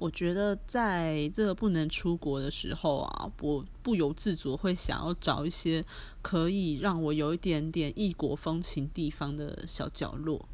[0.00, 5.84] 我觉得在这个不能出国的时候啊，我不由自主会想要找一些
[6.22, 10.48] 可以让我有一点点异国风情地方的小角落。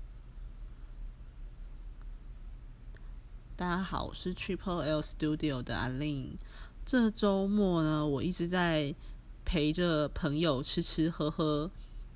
[3.54, 6.37] 大家好，我是 Triple L Studio 的阿令。
[6.85, 8.92] 这周末呢，我一直在
[9.44, 11.71] 陪着朋友吃吃喝喝，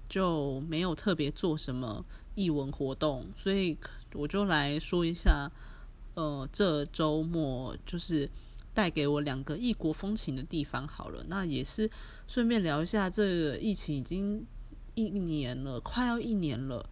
[0.09, 2.05] 就没有特别做什么
[2.35, 3.79] 译文活动，所以
[4.15, 5.49] 我就来说一下。
[6.15, 8.29] 呃，这周末就是
[8.75, 11.25] 带给我两个异国风情的地方好了。
[11.29, 11.89] 那也是
[12.27, 14.45] 顺便聊一下，这个疫情已经
[14.95, 16.85] 一年了，快要一年了，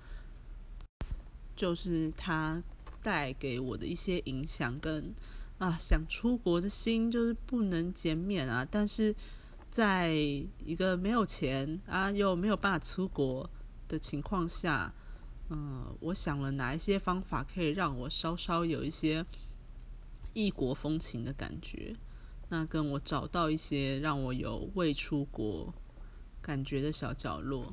[1.56, 2.62] 就是它
[3.02, 5.12] 带给我的一些影响跟
[5.58, 8.66] 啊，想出国的心就是不能减免啊。
[8.70, 9.14] 但是
[9.70, 13.50] 在一个没有钱啊，又没有办法出国
[13.88, 14.94] 的情况下。
[15.50, 19.24] 嗯，我想了哪一些方法可以让我稍稍有一些
[20.34, 21.96] 异国风情的感觉？
[22.50, 25.72] 那跟我找到一些让我有未出国
[26.40, 27.72] 感觉的小角落。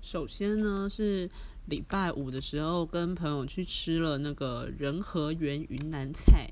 [0.00, 1.30] 首先呢，是
[1.66, 6.50] 礼拜五的时候跟朋友去吃了那个仁和园云南菜。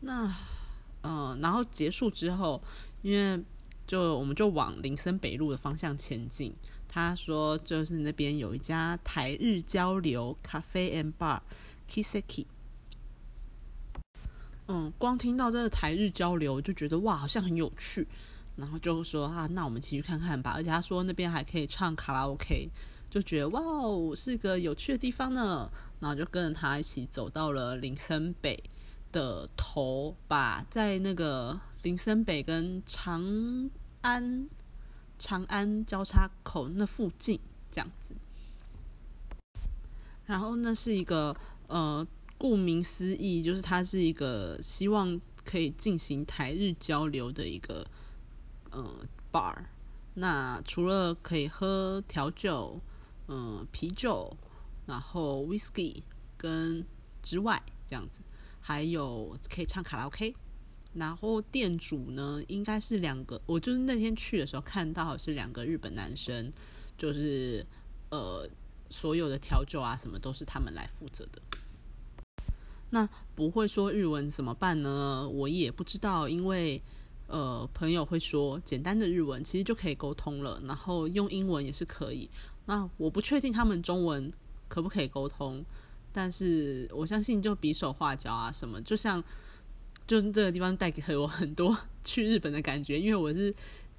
[0.00, 0.32] 那
[1.02, 2.62] 嗯，然后结束之后，
[3.02, 3.42] 因为
[3.86, 6.54] 就我们就往林森北路的方向前进。
[6.94, 12.44] 他说：“就是那边有一家台日交流咖啡 and bar，Kiseki。
[14.68, 18.06] 嗯，光听到这个台日交流，就觉得哇，好像很有趣。
[18.56, 20.52] 然后就说啊，那我们继续看看吧。
[20.54, 22.68] 而且他说那边还可以唱卡拉 OK，
[23.08, 25.70] 就觉得哇哦，是个有趣的地方呢。
[25.98, 28.62] 然后就跟着他一起走到了林森北
[29.10, 33.70] 的头，吧在那个林森北跟长
[34.02, 34.46] 安。”
[35.22, 37.38] 长安交叉口那附近
[37.70, 38.12] 这样子，
[40.26, 41.34] 然后那是一个
[41.68, 42.04] 呃，
[42.36, 47.86] 顾名思义，就是它是一个希望可以进行台日交流的一个
[48.72, 49.56] 呃 bar。
[50.14, 52.80] 那除了可以喝调酒、
[53.28, 54.36] 嗯啤酒，
[54.86, 56.02] 然后 whisky
[56.36, 56.84] 跟
[57.22, 58.22] 之外，这样子
[58.60, 60.34] 还有可以唱卡拉 OK。
[60.94, 66.52] 然后店主呢，应该是两个，我就是那天去的时候看到是两个日本男生，
[66.98, 67.64] 就是
[68.10, 68.46] 呃，
[68.90, 71.40] 所有的调酒啊什么都是他们来负责的。
[72.90, 75.26] 那不会说日文怎么办呢？
[75.26, 76.82] 我也不知道，因为
[77.26, 82.28] 呃，朋友会说简单的日文其实就可以沟通了，然后用英文也是可以。
[82.66, 84.30] 那我不确定他们中文
[84.68, 85.64] 可不可以沟通，
[86.12, 89.24] 但是我相信就比手画脚啊什么，就像。
[90.06, 93.54] 就是这个地方带给我很多去日本的感觉，因为我是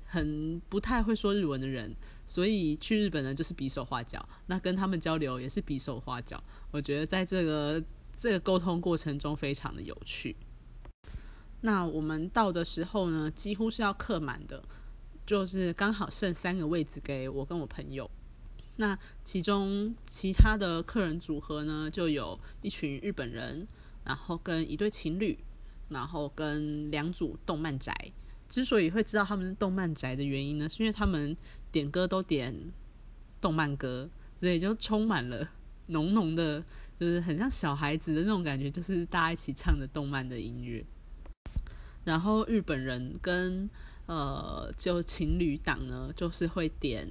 [0.06, 1.96] 很不太会说日文的人，
[2.28, 6.44] 所以去日本呢就是比手画脚，那跟他们交流也是比手画脚。
[6.72, 7.84] 我觉得在这个
[8.16, 10.36] 这个沟通过程中非常的有趣。
[11.62, 14.62] 那我们到的时候呢，几乎是要客满的，
[15.26, 18.10] 就是刚好剩三个位置给我跟我朋友。
[18.76, 23.66] 那其中其他的客人组合呢，就有一群日本人，
[24.04, 25.40] 然后跟一对情侣。
[25.94, 27.96] 然后跟两组动漫宅，
[28.50, 31.38] 之所以会知道他们是动漫宅的原因呢，是因为他们
[31.72, 32.54] 点歌都点
[33.40, 34.10] 动漫歌，
[34.40, 35.48] 所以就充满了
[35.88, 36.64] 浓浓的，
[37.00, 40.84] 就是很像小孩子的那种感觉，就是大家一起唱的动漫的音乐。
[42.04, 43.70] 然后日本人跟
[44.08, 47.08] 呃就情侣档呢，就是会点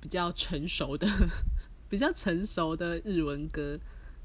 [0.00, 1.06] 比较成熟的、
[1.88, 3.78] 比较成熟的日文歌，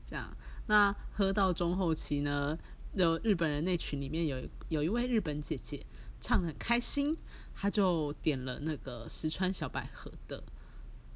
[0.05, 0.35] 这样。
[0.67, 2.57] 那喝到中后期呢？
[2.93, 5.83] 有日本人那群里面有有一位日本姐姐
[6.21, 7.17] 唱的很开心，
[7.55, 10.39] 她就点了那个石川小百合的《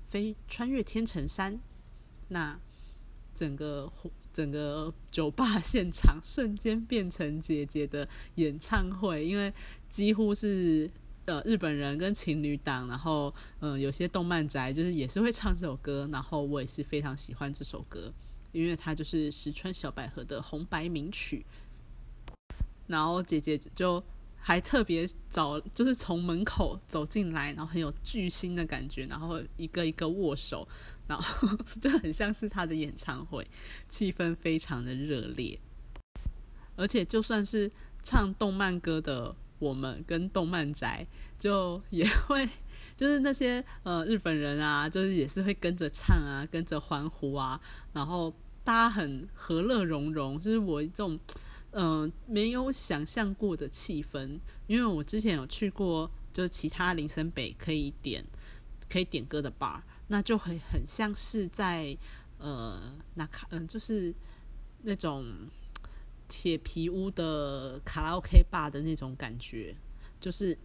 [0.10, 1.54] 飞穿越天成山》，
[2.30, 2.60] 那
[3.36, 3.92] 整个
[4.34, 9.54] 整个酒吧现场瞬间变成姐姐的演唱会，因为
[9.88, 10.90] 几乎是
[11.26, 18.12] 呃日本人跟情侣档，然后嗯有些动漫宅就是也是会唱这首歌，然后我也是非常喜欢这首歌，
[18.52, 21.46] 因为它就是石川小百合的红白名曲。
[22.88, 24.04] 然后姐姐就
[24.39, 30.66] 还特别早，就是从门口走进来，然后很有巨星的感觉，然后一个一个握手，
[31.06, 31.50] 然后
[31.81, 33.45] 就很像是他的演唱会，
[33.89, 35.60] 气氛非常的热烈。
[36.78, 37.69] 而且就算是
[38.04, 41.06] 唱动漫歌的我们跟动漫宅，
[41.38, 42.48] 就也会
[42.95, 47.60] 就是那些呃日本人啊，就是也是会跟着唱啊，跟着欢呼啊，
[47.92, 51.19] 然后大家很和乐融融，就是我这种。
[51.79, 58.25] 嗯，没有想象过的气氛，因为我之前有去过，就是其他林森北可以点
[58.89, 61.95] 可以点歌的 bar，那就会很像是在
[62.39, 64.12] 呃那卡嗯，就是
[64.81, 65.24] 那种
[66.27, 69.75] 铁皮屋的卡拉 OK 吧的那种感觉，
[70.19, 70.57] 就是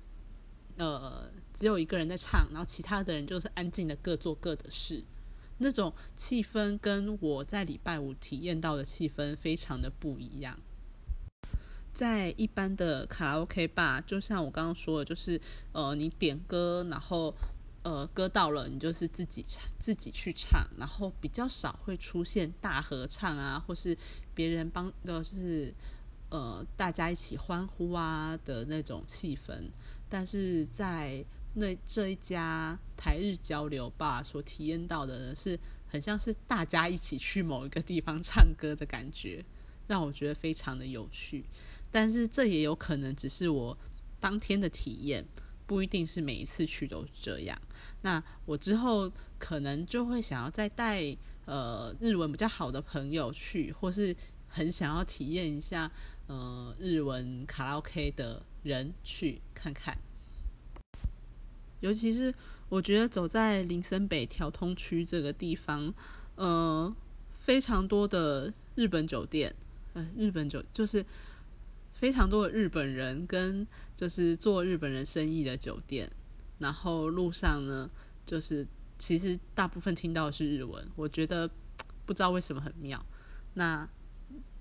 [0.78, 5.04] 呃只有一个人在唱，然后其他的人就是安静的各做各的事，
[5.58, 10.58] 那种气氛跟我在礼拜五体验到的气氛非常的不一样。
[11.94, 15.40] 在一般的卡拉 OK 吧，就像我刚刚说的，就是
[15.72, 17.34] 呃你点歌，然后
[17.82, 23.96] 呃歌到了，你就是自己唱，自己去唱，然后比较少会出现大合唱啊，或是
[24.34, 25.72] 别人帮，就是
[26.30, 29.64] 呃大家一起欢呼啊的那种气氛。
[30.08, 31.24] 但是在
[31.54, 39.44] 那这一家台日交流吧所体验到的，是很像是大家一起去某一个地方唱歌的感觉，
[39.86, 41.44] 让我觉得非常的有趣。
[41.92, 43.76] 但是这也有可能只是我
[44.18, 45.22] 当天的体验，
[45.66, 47.60] 不一定是每一次去都这样。
[48.00, 54.16] 那我之后可能就会想要再带呃日文比较好的朋友去，或是
[54.48, 55.90] 很想要体验一下
[56.28, 59.96] 呃日文卡拉 OK 的人去看看。
[61.80, 62.32] 尤其是
[62.70, 65.92] 我觉得走在林森北调通区这个地方，
[66.36, 66.90] 呃，
[67.38, 69.54] 非常多的日本酒店，
[69.92, 71.04] 呃，日本酒就是。
[72.02, 73.64] 非常多的日本人跟
[73.94, 76.10] 就是做日本人生意的酒店，
[76.58, 77.88] 然后路上呢，
[78.26, 78.66] 就是
[78.99, 81.49] 其实大部分听到是日文，我觉得
[82.04, 83.06] 不知道为什么很妙。
[83.54, 83.88] 那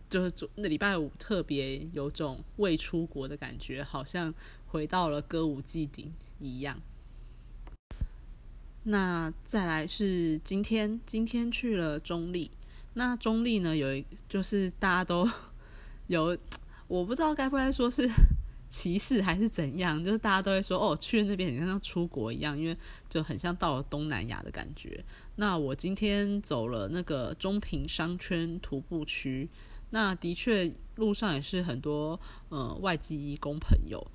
[0.08, 4.32] 就是那礼拜五特别有种未出国的感觉，好像
[4.68, 6.80] 回到了歌舞伎町一样。
[8.84, 12.52] 那再来是今天，今天去了中立。
[12.94, 15.28] 那中立呢，有一就是大家都
[16.06, 16.38] 有。
[16.92, 18.10] 我不知道该不该说是
[18.68, 22.76] 歧视还是怎样，就是大家都会说哦，去那边很像出国一样，因为
[23.10, 25.02] 就很像到了东南亚的感觉。
[25.38, 29.50] 那我今天走了那个中平商圈徒步区，
[29.92, 34.06] 那的确路上也是很多呃外籍义工朋友。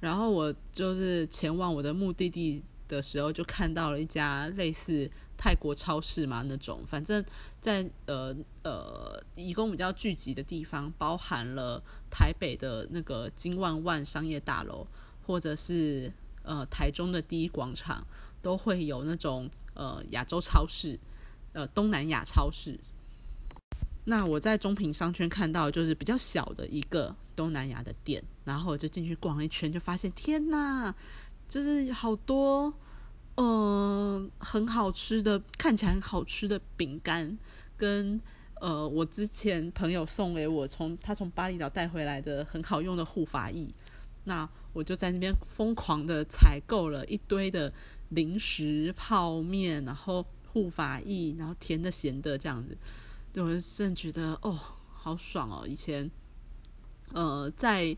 [0.00, 5.08] 然后我就是前往我的目的地的时候，就看到了一家类似。
[5.42, 7.24] 泰国超市嘛，那种反正，
[7.60, 14.86] 在呃呃，义工比较聚集的地方，包含了台北的那个金万万商业大楼，
[15.26, 16.12] 或者是
[16.44, 18.06] 呃台中的第一广场，
[18.40, 20.96] 都会有那种呃亚洲超市，
[21.54, 22.78] 呃东南亚超市。
[24.04, 30.94] 那我在中平商圈看到就是比较小的一个东南亚的店，然后我就进去逛了一圈，就发现天呐，
[31.48, 32.72] 就是好多。
[33.36, 37.38] 嗯，很好吃的，看起来很好吃的饼干，
[37.78, 38.20] 跟
[38.60, 43.74] 呃，我之前朋友送给我从他从巴厘岛带回来的很好用的护发液，
[44.24, 47.72] 那我就在那边疯狂的采购了一堆的
[48.10, 52.76] 零食、泡面，然后护发液，然后甜的、咸的这样子，
[53.34, 54.58] 我真的觉得哦，
[54.92, 55.66] 好爽哦！
[55.66, 56.08] 以前
[57.14, 57.96] 呃，在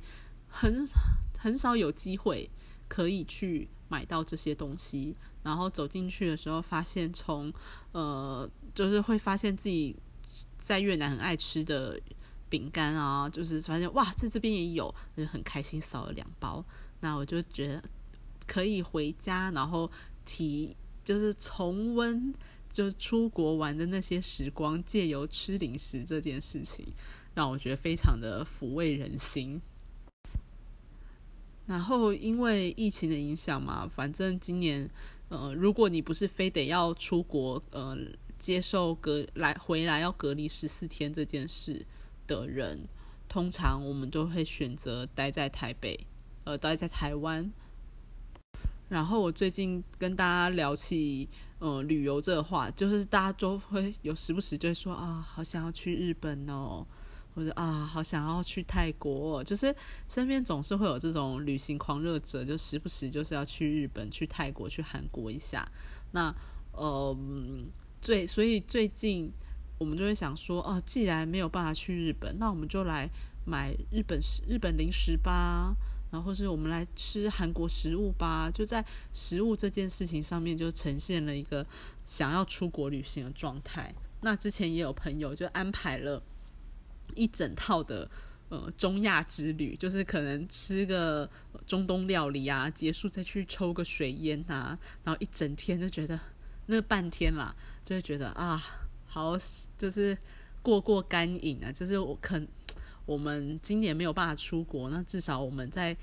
[0.48, 0.88] 很
[1.36, 2.48] 很少有机会
[2.86, 3.68] 可以去。
[3.88, 7.52] 买到这些东西，然后走进去的时候，发现从
[7.92, 9.96] 呃，就是会发现自己
[10.58, 12.00] 在越南很爱吃的
[12.48, 16.64] 饼干啊，就是发现哇，在这边也有，就很开心，扫了两包。
[17.00, 17.82] 那我就觉得
[18.46, 19.90] 可以回家，然后
[20.24, 22.34] 提就是重温
[22.72, 26.86] 就出国玩的那些时光，借由吃零食这件事情，
[27.34, 29.60] 让我觉得非常的抚慰人心。
[31.66, 34.88] 然后因为疫情的影响嘛，反正今年，
[35.30, 37.96] 呃，如果你不是非得要出国，呃，
[38.38, 41.84] 接受隔来回来要隔离十四天这件事
[42.26, 42.86] 的人，
[43.28, 45.98] 通常我们都会选择待在台北，
[46.44, 47.50] 呃，待在台湾。
[48.90, 51.26] 然后我最近跟大家聊起，
[51.58, 56.86] 呃，旅游这话，就是大家都会有时不时就会说啊，好想要去日本哦。
[57.34, 59.74] 或者啊，好想要去泰国，就是
[60.08, 65.68] 身边总是会有这种旅行狂热者，就时不时就是要去日本、去泰国、去韩国一下。
[66.12, 66.32] 那
[66.70, 67.16] 呃，
[68.00, 69.32] 最所以最近
[69.78, 73.10] 我们就会想说，哦，既然没有办法去日本，那我们就来
[73.44, 75.74] 买日本食、日本零食吧，
[76.12, 78.48] 然后是我们来吃韩国食物吧。
[78.48, 81.66] 就在食物这件事情上面，就呈现了一个
[82.04, 83.92] 想要出国旅行的状态。
[84.20, 86.22] 那之前也有朋友就安排了。
[87.14, 88.10] 一整套的
[88.48, 91.28] 呃中亚之旅，就是可能吃个
[91.66, 96.18] 中东料理啊，结束再去抽个水烟啊，然后一整天就觉得
[96.66, 98.62] 那半天啦，就会觉得啊，
[99.06, 99.36] 好
[99.76, 100.16] 就是
[100.62, 102.46] 过过干瘾啊，就是我肯
[103.06, 105.94] 我们今年没有办法出国，那至少我们在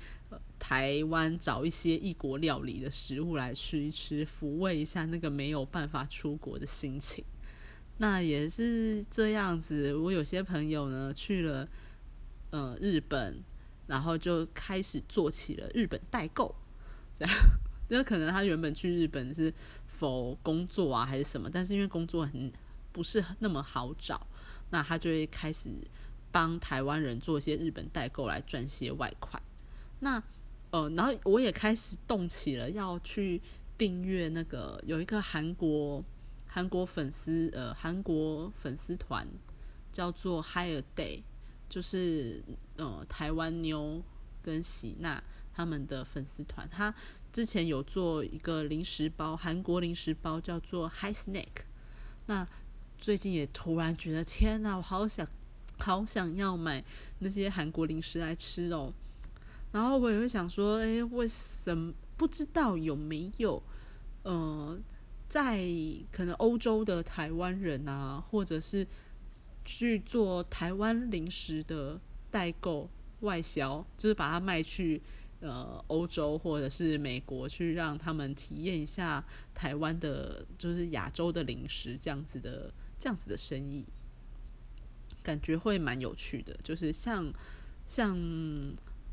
[0.58, 7.24] 台湾找一些异国料理的食物来吃一吃，抚慰一下那个没有办法出国的心情。
[8.02, 9.94] 那也是这样子。
[9.94, 11.68] 我有些朋友呢去了
[12.50, 13.40] 呃日本，
[13.86, 16.52] 然后就开始做起了日本代购，
[17.16, 17.32] 这样。
[17.90, 19.54] 那可能他原本去日本是
[19.86, 21.48] 否工作啊，还是什么？
[21.48, 22.52] 但是因为工作很
[22.90, 24.26] 不是那么好找，
[24.70, 25.70] 那他就会开始
[26.32, 29.40] 帮台湾人做一些日本代购来赚些外快。
[30.00, 30.20] 那
[30.72, 33.40] 呃，然后我也开始动起了要去
[33.78, 36.04] 订阅那个有一个韩国
[36.54, 39.26] 韩国粉丝呃韩国粉丝团
[39.90, 41.22] 叫做 Higher Day，
[41.66, 42.42] 就是
[42.76, 44.02] 呃台湾妞
[44.42, 45.22] 跟喜娜
[45.54, 46.94] 他们的粉丝团，他
[47.32, 51.64] 之前有做一个零食包，韩国零食包叫做 High Snack。
[52.26, 52.46] 那
[52.98, 55.26] 最近也突然觉得天呐，我好想
[55.78, 56.84] 好想要买
[57.20, 58.92] 那些韩国零食来吃哦。
[59.72, 63.62] 然后我也会想说，诶，为什么不知道有没有
[64.22, 64.78] 呃，
[65.32, 65.58] 在
[66.10, 68.86] 可能欧洲的台湾人啊，或者是
[69.64, 71.98] 去做台湾零食的
[72.30, 72.86] 代购
[73.20, 75.00] 外销，就是把它卖去
[75.40, 79.24] 呃欧洲或者是美国，去让他们体验一下
[79.54, 83.86] 台湾的，就是亚洲的零食这样子的这样子的生意，
[85.22, 87.32] 感觉会蛮有趣的，就是像
[87.86, 88.14] 像。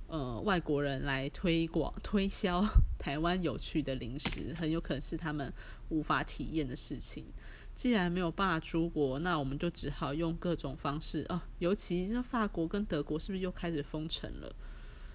[0.10, 2.66] 呃，外国人来推广推销
[2.98, 5.54] 台湾有趣的零食，很有可能是他们
[5.90, 7.28] 无法体验的事情。
[7.76, 11.48] 既然没有办法出国，那我们就只好用各种方式啊。
[11.60, 14.56] 尤其是法国跟德国，是不是又开始封城了？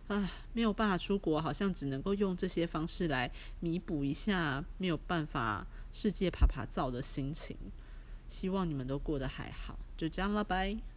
[0.07, 7.57] 唉，没有办法出国，好像只能够用这些方式来弥补一下没有办法世界爬爬照的心情。
[8.29, 10.94] 希望你们都过得还好，就这样了，拜。